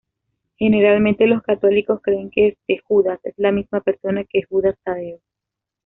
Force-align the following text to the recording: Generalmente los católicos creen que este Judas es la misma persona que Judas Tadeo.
Generalmente 0.57 1.27
los 1.27 1.43
católicos 1.43 1.99
creen 2.01 2.31
que 2.31 2.47
este 2.59 2.79
Judas 2.87 3.19
es 3.21 3.35
la 3.37 3.51
misma 3.51 3.81
persona 3.81 4.23
que 4.27 4.41
Judas 4.41 4.75
Tadeo. 4.83 5.19